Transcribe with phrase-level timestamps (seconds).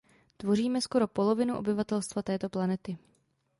[0.37, 2.97] Tvoříme skoro polovinu obyvatelstva této planety.